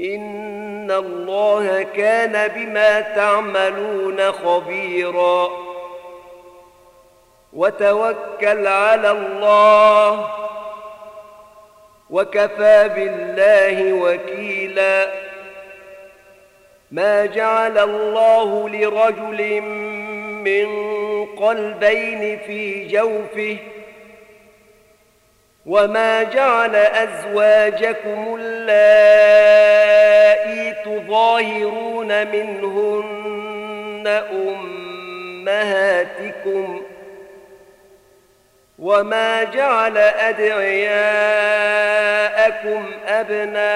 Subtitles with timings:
[0.00, 5.48] إن الله كان بما تعملون خبيرا
[7.52, 10.30] وتوكل على الله
[12.10, 15.12] وكفى بالله وكيلا
[16.90, 19.60] ما جعل الله لرجل
[20.42, 20.66] من
[21.26, 23.56] قلبين في جوفه
[25.66, 29.56] وما جعل أزواجكم اللائي
[30.84, 34.06] تظاهرون منهن
[35.48, 36.82] أمهاتكم
[38.78, 40.92] وما جعل أدعياءكم
[43.06, 43.66] أبناءكم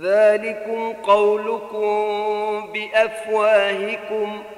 [0.00, 4.57] ذلكم قولكم بأفواهكم ۖ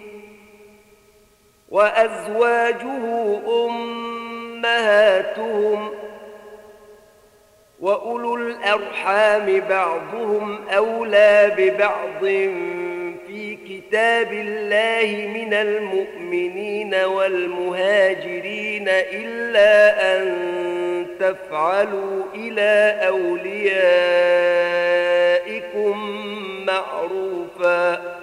[1.71, 3.03] وأزواجه
[4.59, 5.89] أمهاتهم
[7.79, 12.25] وأولو الأرحام بعضهم أولى ببعض
[13.27, 20.35] في كتاب الله من المؤمنين والمهاجرين إلا أن
[21.19, 23.81] تفعلوا إلى أوليائكم
[26.65, 28.20] معروفاً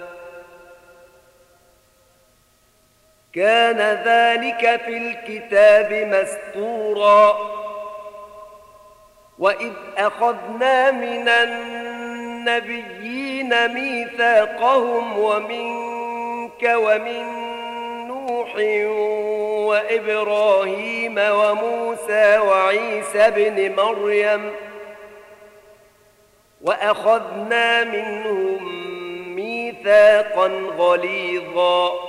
[3.35, 7.37] كان ذلك في الكتاب مستورا.
[9.39, 11.29] وإذ أخذنا من
[12.47, 12.93] النبيين
[13.73, 17.25] ميثاقهم ومنك ومن
[18.07, 18.55] نوح
[19.67, 24.51] وإبراهيم وموسى وعيسى بن مريم.
[26.61, 28.89] وأخذنا منهم
[29.35, 30.47] ميثاقا
[30.77, 32.08] غليظا.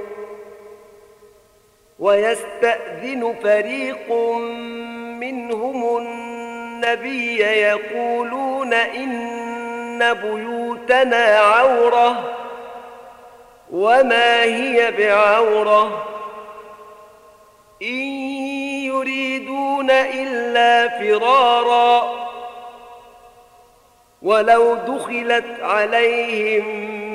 [2.01, 4.11] ويستأذن فريق
[5.19, 12.35] منهم النبي يقولون إن بيوتنا عورة
[13.71, 16.05] وما هي بعورة
[17.81, 18.07] إن
[18.85, 22.21] يريدون إلا فرارا
[24.21, 27.10] ولو دخلت عليهم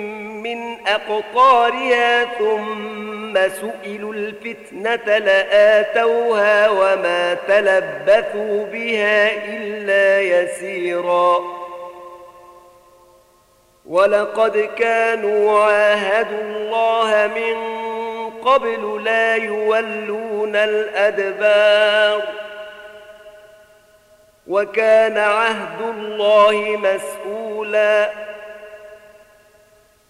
[0.46, 11.38] من أقطارها ثم سئلوا الفتنة لآتوها وما تلبثوا بها إلا يسيرا.
[13.86, 17.56] ولقد كانوا عاهدوا الله من
[18.30, 22.22] قبل لا يولون الأدبار.
[24.46, 28.25] وكان عهد الله مسؤولا.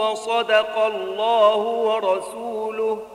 [0.00, 3.06] وصدق الله ورسوله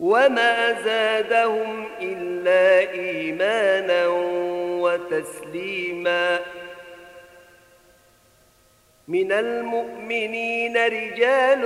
[0.00, 4.06] وما زادهم إلا إيمانا
[4.82, 6.40] وتسليما.
[9.08, 11.62] من المؤمنين رجال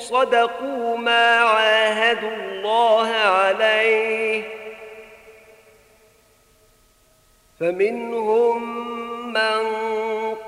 [0.00, 4.42] صدقوا ما عاهدوا الله عليه.
[7.60, 8.62] فمنهم
[9.32, 9.62] من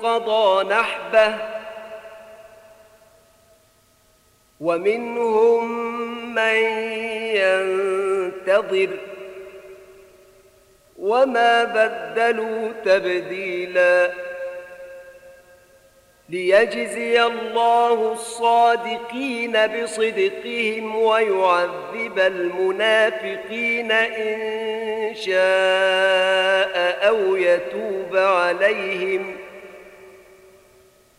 [0.03, 1.35] قضى نحبه
[4.61, 5.65] ومنهم
[6.35, 6.57] من
[7.37, 8.89] ينتظر
[10.99, 14.11] وما بدلوا تبديلا
[16.29, 29.40] ليجزي الله الصادقين بصدقهم ويعذب المنافقين إن شاء أو يتوب عليهم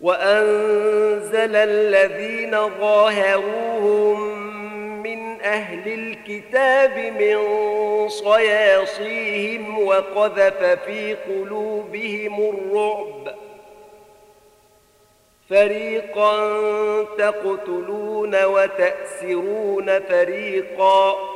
[0.00, 4.36] وأنزل الذين ظاهروهم
[5.02, 7.38] من أهل الكتاب من
[8.08, 13.34] صياصيهم وقذف في قلوبهم الرعب.
[15.50, 16.36] فريقا
[17.18, 21.35] تقتلون وتأسرون فريقا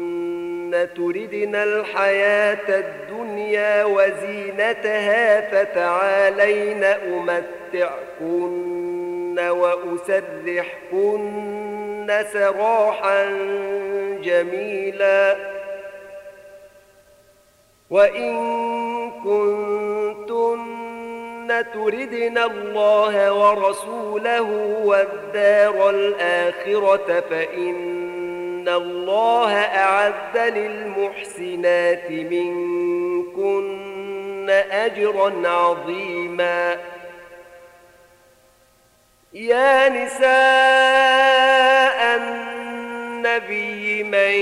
[0.85, 8.31] تردن الحياة الدنيا وزينتها فتعالين أمتعكن
[9.39, 11.21] وأسرحكن
[12.33, 13.25] سراحا
[14.23, 15.35] جميلا.
[17.89, 18.31] وإن
[19.11, 20.71] كنتن
[21.73, 24.49] تردن الله ورسوله
[24.83, 28.00] والدار الآخرة فإن
[28.69, 33.61] الله أعد للمحسنات منكن
[34.71, 36.77] أجرا عظيما.
[39.33, 40.31] يا نساء
[42.17, 44.33] النبي من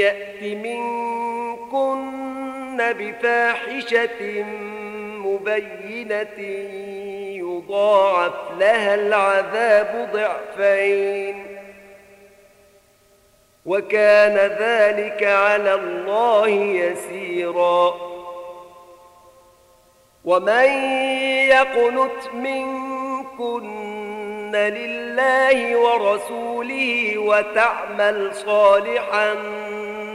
[0.00, 2.00] يأت منكن
[2.98, 4.44] بفاحشة
[5.24, 6.40] مبينة
[7.38, 11.49] يضاعف لها العذاب ضعفين.
[13.70, 17.94] وكان ذلك على الله يسيرا.
[20.24, 20.68] ومن
[21.48, 23.60] يقنت منكن
[24.56, 29.34] لله ورسوله وتعمل صالحا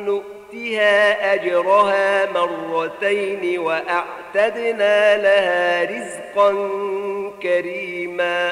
[0.08, 6.52] نؤتها أجرها مرتين وأعتدنا لها رزقا
[7.44, 8.52] كريما.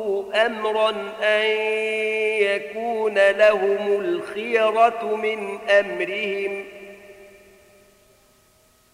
[0.35, 0.89] أمرا
[1.23, 1.45] أن
[2.41, 6.65] يكون لهم الخيرة من أمرهم.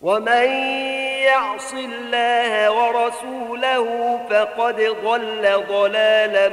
[0.02, 0.48] ومن
[1.24, 6.50] يعص الله ورسوله فقد ضل ضلالا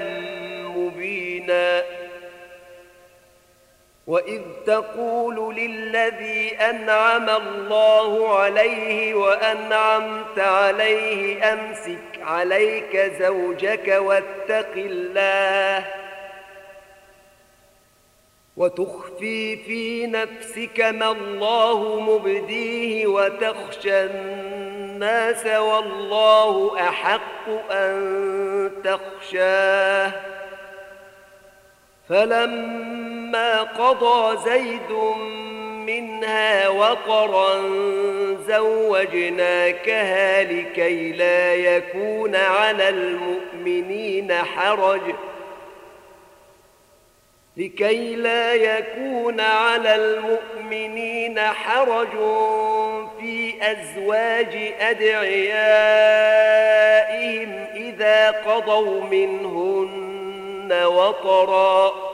[0.69, 1.83] مبينا.
[4.07, 15.85] وإذ تقول للذي أنعم الله عليه وأنعمت عليه أمسك عليك زوجك واتق الله
[18.57, 30.13] وتخفي في نفسك ما الله مبديه وتخشى الناس والله أحق أن تخشاه
[32.09, 34.91] فلما قضى زيد
[35.87, 37.63] منها وقرا
[38.49, 45.01] زوجناكها لكي لا يكون على المؤمنين حرج.
[47.57, 52.11] لكي لا يكون على المؤمنين حرج
[53.21, 55.55] في أزواج أدعيائهم
[57.75, 62.14] إذا قضوا منهن وطرا.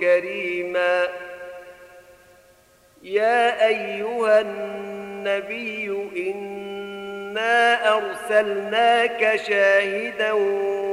[0.00, 1.08] كريما.
[3.02, 10.32] يا أيها النبي إنا أرسلناك شاهدا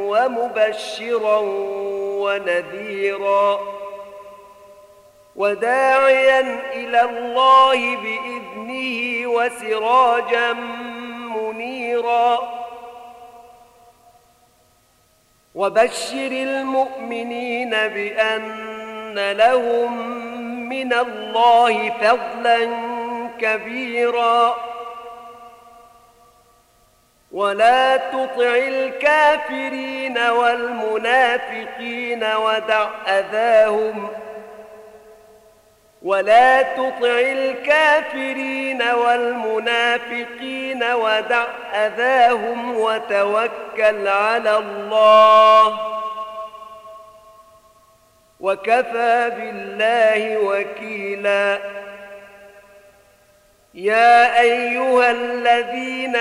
[0.09, 1.37] ومبشرا
[2.23, 3.59] ونذيرا.
[5.35, 10.53] وداعيا إلى الله بإذنه وسراجا
[11.35, 12.63] منيرا.
[15.55, 18.82] وبشر المؤمنين بأن
[19.19, 20.07] لهم
[20.69, 22.69] من الله فضلا
[23.39, 24.55] كبيرا.
[27.31, 34.09] ولا تطع الكافرين والمنافقين ودع أذاهم ۖ.
[36.03, 45.92] ولا تطع الكافرين والمنافقين ودع أذاهم وتوكل على الله.
[48.43, 51.59] وكفى بالله وكيلا.
[53.73, 56.15] يا أيها الذين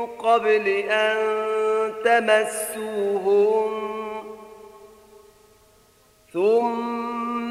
[0.06, 1.18] قبل أن
[2.04, 3.72] تمسوهم
[6.34, 6.96] ثم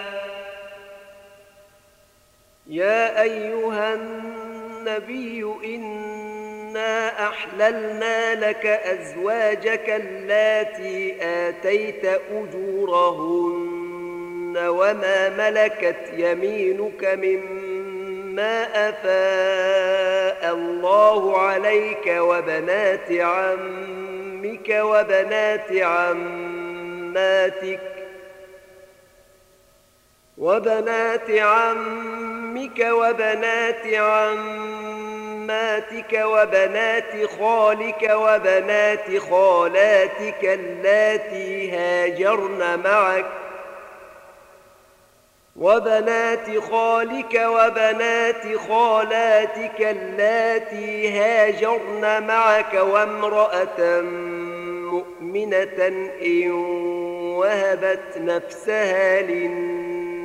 [2.66, 3.98] يا أيها
[4.80, 13.70] النبي إنا أحللنا لك أزواجك اللاتي آتيت أجورهن
[14.56, 27.80] وما ملكت يمينك مما أفاء الله عليك وبنات عمك وبنات عماتك
[30.38, 32.39] وبنات عمك
[32.80, 35.52] وبنات عماتك
[36.24, 43.26] وبنات خالك وبنات خالاتك اللاتي هاجرن معك.
[45.56, 52.74] وبنات خالك وبنات خالاتك اللاتي هاجرن معك.
[52.74, 54.00] وامرأة
[54.90, 56.50] مؤمنة إن
[57.38, 59.99] وهبت نفسها للناس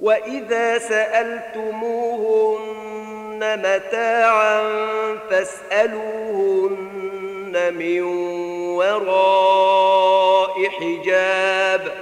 [0.00, 1.88] وإذا سألتموهن
[3.58, 4.62] متاعا
[5.30, 6.78] فاسألوهن
[7.74, 8.02] من
[8.76, 11.92] وراء حجاب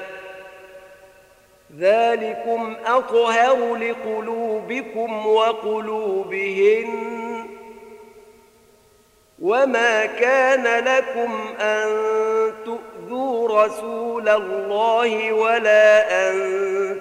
[1.79, 7.17] ذلكم أطهر لقلوبكم وقلوبهن
[9.43, 11.89] وما كان لكم أن
[12.65, 17.01] تؤذوا رسول الله ولا أن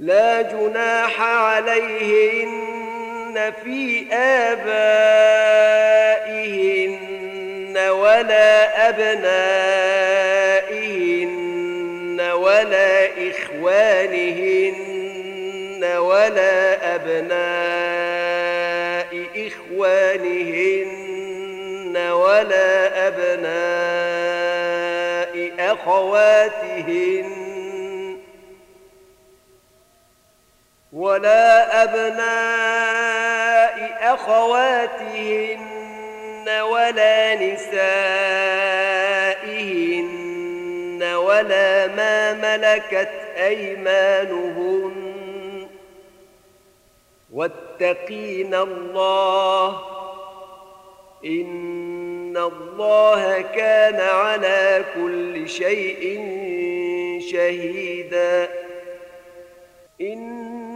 [0.00, 2.56] لا جناح عليهن
[3.64, 4.66] في آبائهن
[7.88, 9.26] ولا أبنائهن
[12.20, 14.76] ولا إخوانهن
[15.98, 18.06] ولا أبناء
[19.46, 20.86] إخوانهن
[21.96, 24.36] ولا أبناء
[25.58, 27.45] أخواتهن
[30.96, 33.76] ولا أبناء
[34.14, 35.66] أخواتهن
[36.48, 37.82] ولا نسائهن
[41.02, 44.92] ولا ما ملكت أيمانهن.
[47.32, 49.80] واتقين الله.
[51.24, 56.20] إن الله كان على كل شيء
[57.32, 58.48] شهيدا.
[60.00, 60.75] إن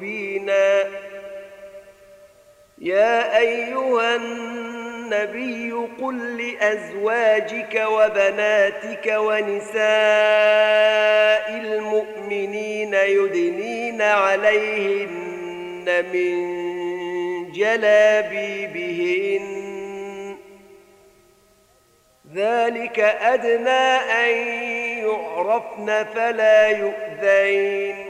[0.00, 0.84] مبينا
[2.78, 9.80] يا أيها النبي قل لأزواجك وبناتك ونساء
[11.50, 16.36] المؤمنين يدنين عليهن من
[17.52, 19.46] جلابيبهن.
[22.34, 24.30] ذلك أدنى أن
[25.04, 28.09] يعرفن فلا يؤذين.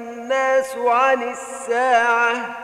[0.77, 2.55] عن الساعة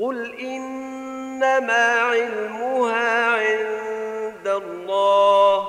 [0.00, 5.68] قل إنما علمها عند الله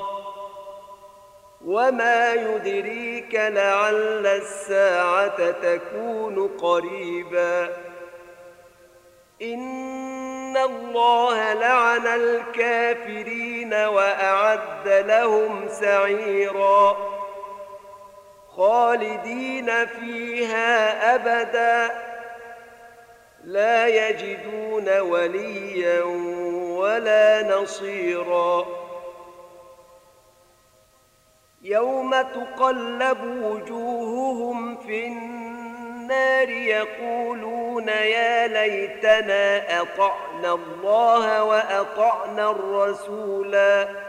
[1.66, 7.70] وما يدريك لعل الساعة تكون قريبا
[9.42, 17.09] إن الله لعن الكافرين وأعد لهم سعيرا
[18.60, 21.96] خالدين فيها أبدا
[23.44, 26.04] لا يجدون وليا
[26.80, 28.66] ولا نصيرا.
[31.62, 44.09] يوم تقلب وجوههم في النار يقولون يا ليتنا أطعنا الله وأطعنا الرسولا.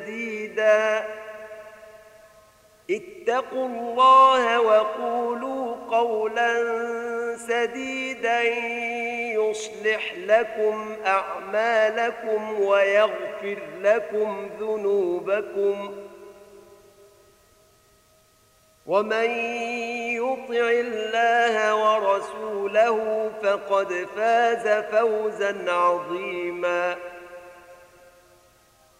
[0.00, 1.04] سديدا
[2.90, 6.52] اتقوا الله وقولوا قولا
[7.36, 8.42] سديدا
[9.40, 15.94] يصلح لكم أعمالكم ويغفر لكم ذنوبكم.
[18.86, 19.30] ومن
[20.16, 26.96] يطع الله ورسوله فقد فاز فوزا عظيما.